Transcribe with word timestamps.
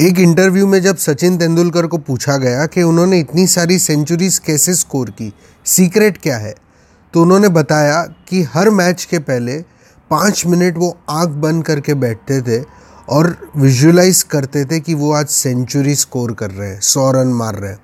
एक 0.00 0.18
इंटरव्यू 0.18 0.66
में 0.66 0.80
जब 0.82 0.96
सचिन 0.96 1.36
तेंदुलकर 1.38 1.86
को 1.86 1.98
पूछा 1.98 2.36
गया 2.36 2.64
कि 2.66 2.82
उन्होंने 2.82 3.18
इतनी 3.18 3.46
सारी 3.46 3.78
सेंचुरीज 3.78 4.38
कैसे 4.38 4.74
स्कोर 4.74 5.10
की 5.10 5.32
सीक्रेट 5.66 6.18
क्या 6.18 6.36
है 6.36 6.54
तो 7.14 7.22
उन्होंने 7.22 7.48
बताया 7.48 8.02
कि 8.28 8.42
हर 8.42 8.70
मैच 8.70 9.04
के 9.04 9.18
पहले 9.18 9.56
पाँच 10.10 10.44
मिनट 10.46 10.76
वो 10.76 10.96
आँख 11.10 11.28
बंद 11.28 11.64
करके 11.64 11.94
बैठते 11.94 12.40
थे 12.42 12.62
और 13.08 13.36
विजुलाइज 13.56 14.22
करते 14.22 14.64
थे 14.64 14.80
कि 14.80 14.94
वो 14.94 15.12
आज 15.12 15.26
सेंचुरी 15.26 15.94
स्कोर 15.94 16.32
कर 16.32 16.50
रहे 16.50 16.68
हैं, 16.68 16.80
सौ 16.80 17.10
रन 17.12 17.28
मार 17.28 17.54
रहे 17.54 17.70
हैं। 17.70 17.78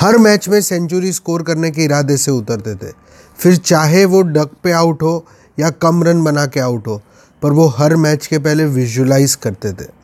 हर 0.00 0.18
मैच 0.18 0.48
में 0.48 0.60
सेंचुरी 0.60 1.12
स्कोर 1.12 1.42
करने 1.42 1.70
के 1.70 1.84
इरादे 1.84 2.16
से 2.16 2.30
उतरते 2.30 2.74
थे। 2.74 2.92
फिर 3.38 3.56
चाहे 3.56 4.04
वो 4.04 4.22
डक 4.22 4.50
पे 4.64 4.72
आउट 4.72 5.02
हो 5.02 5.24
या 5.58 5.70
कम 5.70 6.02
रन 6.04 6.24
बना 6.24 6.46
के 6.46 6.60
आउट 6.60 6.86
हो, 6.86 7.02
पर 7.42 7.52
वो 7.52 7.66
हर 7.68 7.96
मैच 7.96 8.26
के 8.26 8.38
पहले 8.38 8.64
विजुलाइज 8.64 9.34
करते 9.34 9.72
थे। 9.72 9.94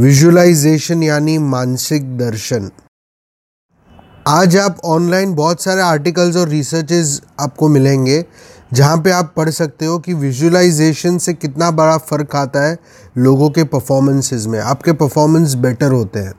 विजुलाइजेशन 0.00 1.02
यानी 1.02 1.38
मानसिक 1.38 2.18
दर्शन। 2.18 2.70
आज 4.26 4.56
आप 4.56 4.80
ऑनलाइन 4.84 5.34
बहुत 5.34 5.62
सारे 5.62 5.80
आर्टिकल्स 5.80 6.36
और 6.36 6.48
रिसर्चेज 6.48 7.22
आपको 7.40 7.68
मिलेंगे, 7.68 8.24
जहाँ 8.72 8.98
पे 8.98 9.10
आप 9.10 9.32
पढ़ 9.36 9.50
सकते 9.50 9.86
हो 9.86 9.98
कि 9.98 10.14
विजुलाइजेशन 10.14 11.18
से 11.18 11.34
कितना 11.34 11.70
बड़ा 11.70 11.96
फ़र्क 11.98 12.36
आता 12.36 12.62
है 12.62 12.78
लोगों 13.18 13.50
के 13.50 13.64
परफॉर्मेंसेस 13.64 14.46
में। 14.46 14.58
आपके 14.60 14.92
परफॉर्मेंस 14.92 15.54
बेटर 15.54 15.92
होते 15.92 16.18
हैं। 16.18 16.34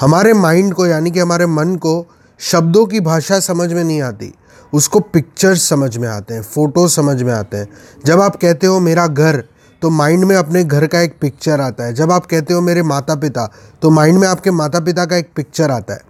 हमारे 0.00 0.32
माइंड 0.32 0.74
को, 0.74 0.86
यानी 0.86 1.10
कि 1.10 1.20
हमारे 1.20 1.46
मन 1.46 1.76
को 1.76 2.06
शब्दों 2.38 2.86
की 2.86 3.00
भाषा 3.00 3.40
समझ 3.40 3.72
में 3.72 3.84
नहीं 3.84 4.02
आती। 4.02 4.34
उसको 4.72 5.00
पिक्चर्स 5.00 5.68
समझ 5.68 5.96
में 5.96 6.08
आते 6.08 6.34
हैं 6.34 6.42
फ़ोटो 6.42 6.88
समझ 6.88 7.22
में 7.22 7.32
आते 7.32 7.56
हैं। 7.56 7.68
जब 8.04 8.20
आप 8.20 8.36
कहते 8.36 8.66
हो, 8.66 8.80
मेरा 8.80 9.06
घर 9.06 9.44
तो 9.82 9.90
माइंड 9.90 10.24
में 10.24 10.34
अपने 10.36 10.62
घर 10.64 10.86
का 10.86 11.00
एक 11.00 11.16
पिक्चर 11.20 11.60
आता 11.60 11.84
है। 11.84 11.94
जब 11.94 12.12
आप 12.12 12.26
कहते 12.26 12.54
हो 12.54 12.60
मेरे 12.60 12.82
माता 12.84 13.14
पिता 13.16 13.46
तो 13.82 13.90
माइंड 13.90 14.18
में 14.18 14.26
आपके 14.28 14.50
माता 14.52 14.80
पिता 14.80 15.04
का 15.06 15.16
एक 15.16 15.30
पिक्चर 15.36 15.70
आता 15.70 15.94
है। 15.94 16.00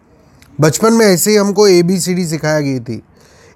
बचपन 0.61 0.93
में 0.93 1.07
ऐसे 1.07 1.31
ही 1.31 1.37
हमको 1.37 1.67
ए 1.69 1.83
बी 1.83 1.99
सी 2.01 2.15
डी 2.15 2.27
सिखाया 2.27 2.61
गई 2.61 2.81
थी। 2.81 3.03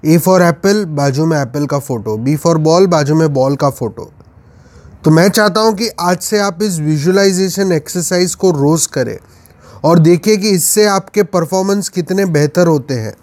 ए 0.03 0.19
फॉर 0.19 0.43
एप्पल 0.43 0.85
बाजू 0.87 1.27
में 1.27 1.37
एप्पल 1.39 1.67
का 1.67 1.79
फ़ोटो 1.79 2.17
बी 2.19 2.37
फॉर 2.37 2.59
बॉल 2.59 2.87
बाजू 2.87 3.15
में 3.15 3.33
बॉल 3.35 3.57
का 3.57 3.71
फ़ोटो 3.71 4.11
तो 5.05 5.11
मैं 5.11 5.29
चाहता 5.29 5.61
हूँ 5.61 5.75
कि 5.75 5.89
आज 6.01 6.19
से 6.19 6.39
आप 6.41 6.63
इस 6.63 6.79
विजुलाइजेशन 6.81 7.73
एक्सरसाइज 7.73 8.35
को 8.35 8.51
रोज़ 8.51 8.89
करें 8.89 9.17
और 9.85 9.99
देखिए 9.99 10.37
कि 10.37 10.51
इससे 10.51 10.87
आपके 10.87 11.23
परफॉर्मेंस 11.25 11.89
कितने 11.89 12.25
बेहतर 12.29 12.67
होते 12.67 12.95
हैं। 12.95 13.15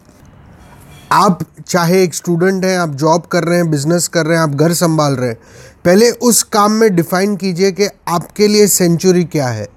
आप 1.11 1.39
चाहे 1.67 2.03
एक 2.03 2.13
स्टूडेंट 2.13 2.65
हैं, 2.65 2.77
आप 2.79 2.89
जॉब 2.89 3.21
कर 3.21 3.43
रहे 3.43 3.57
हैं 3.57 3.69
बिज़नेस 3.71 4.07
कर 4.07 4.25
रहे 4.25 4.37
हैं, 4.37 4.43
आप 4.43 4.49
घर 4.49 4.73
संभाल 4.73 5.13
रहे 5.13 5.29
हैं, 5.29 5.37
पहले 5.85 6.09
उस 6.11 6.43
काम 6.43 6.71
में 6.71 6.95
डिफाइन 6.95 7.35
कीजिए 7.35 7.71
कि 7.71 7.87
आपके 8.07 8.47
लिए 8.47 8.67
सेंचुरी 8.67 9.23
क्या 9.23 9.47
है। 9.47 9.67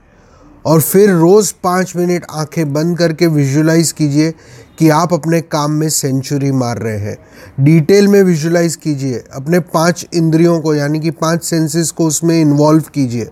और 0.66 0.80
फिर 0.80 1.10
रोज़ 1.10 1.52
पाँच 1.62 1.92
मिनट 1.96 2.24
आँखें 2.30 2.72
बंद 2.72 2.98
करके 2.98 3.26
विजुलाइज 3.26 3.92
कीजिए 3.92 4.34
कि 4.78 4.88
आप 4.88 5.14
अपने 5.14 5.40
काम 5.40 5.70
में 5.70 5.88
सेंचुरी 5.88 6.50
मार 6.52 6.78
रहे 6.78 6.98
हैं। 6.98 7.16
डिटेल 7.60 8.08
में 8.08 8.22
विजुलाइज 8.22 8.76
कीजिए, 8.76 9.24
अपने 9.32 9.60
पाँच 9.60 10.06
इंद्रियों 10.14 10.60
को, 10.60 10.74
यानी 10.74 11.00
कि 11.00 11.10
पाँच 11.10 11.44
सेंसेस 11.44 11.90
को 11.90 12.06
उसमें 12.06 12.40
इन्वॉल्व 12.40 12.82
कीजिए। 12.94 13.28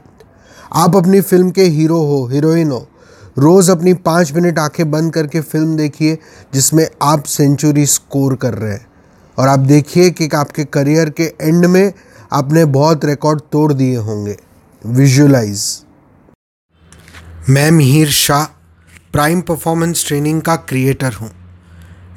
आप 0.72 0.96
अपनी 0.96 1.20
फ़िल्म 1.20 1.50
के 1.50 1.62
हीरो 1.62 1.98
हो 1.98 2.26
हीरोइन 2.26 2.70
हो 2.70 2.88
रोज़ 3.38 3.70
अपनी 3.70 3.94
पाँच 3.94 4.32
मिनट 4.32 4.58
आँखें 4.58 4.90
बंद 4.90 5.12
करके 5.12 5.40
फ़िल्म 5.40 5.76
देखिए, 5.76 6.18
जिसमें 6.54 6.88
आप 7.02 7.22
सेंचुरी 7.22 7.86
स्कोर 7.86 8.36
कर 8.36 8.54
रहे 8.54 8.72
हैं। 8.72 8.86
और 9.38 9.48
आप 9.48 9.58
देखिए 9.58 10.10
कि 10.10 10.28
आपके 10.34 10.64
करियर 10.64 11.10
के 11.10 11.22
एंड 11.22 11.66
में 11.66 11.92
आपने 12.32 12.64
बहुत 12.64 13.04
रिकॉर्ड 13.04 13.40
तोड़ 13.52 13.72
दिए 13.72 13.96
होंगे। 13.96 14.36
विजुलाइज 14.86 15.84
मैं 17.48 17.70
Mihir 17.70 18.10
Shah, 18.10 18.44
prime 19.12 19.40
performance 19.40 20.04
training 20.06 20.42
का 20.42 20.56
क्रिएटर 20.56 21.12
हूँ। 21.12 21.30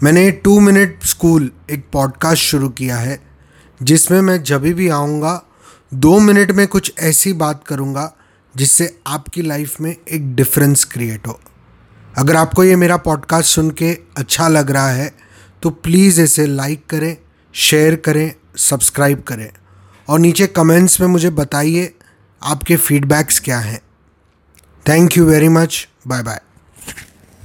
मैंने 0.03 0.31
टू 0.31 0.59
मिनट 0.59 1.03
स्कूल 1.03 1.51
एक 1.71 1.85
पॉडकास्ट 1.93 2.41
शुरू 2.41 2.69
किया 2.69 2.97
है, 2.97 3.19
जिसमें 3.83 4.21
मैं 4.21 4.43
जब 4.43 4.61
भी 4.61 4.89
आऊँगा, 4.89 5.41
दो 5.93 6.19
मिनट 6.19 6.51
में 6.51 6.67
कुछ 6.67 6.93
ऐसी 6.99 7.33
बात 7.33 7.63
करूँगा 7.67 8.13
जिससे 8.55 8.99
आपकी 9.07 9.41
लाइफ 9.41 9.79
में 9.81 9.95
एक 10.11 10.35
डिफरेंस 10.35 10.83
क्रिएट 10.83 11.27
हो। 11.27 11.39
अगर 12.17 12.35
आपको 12.35 12.63
ये 12.63 12.75
मेरा 12.75 12.97
पॉडकास्ट 12.97 13.49
सुन 13.49 13.71
के 13.71 13.91
अच्छा 14.17 14.47
लग 14.47 14.71
रहा 14.71 14.89
है 14.89 15.11
तो 15.63 15.69
प्लीज़ 15.69 16.21
इसे 16.21 16.45
लाइक 16.45 16.85
करें 16.89 17.17
शेयर 17.53 17.95
करें 17.95 18.33
सब्सक्राइब 18.57 19.21
करें। 19.21 19.49
और 20.09 20.19
नीचे 20.19 20.47
कमेंट्स 20.47 20.99
में 21.01 21.07
मुझे 21.07 21.29
बताइए, 21.29 21.93
आपके 22.41 22.75
फीडबैक्स 22.77 23.39
क्या 23.39 23.59
हैं। 23.59 23.81
Thank 24.85 25.17
you 25.17 25.25
very 25.25 25.47
much 25.47 25.87
bye 26.07 26.23
bye 26.23 26.41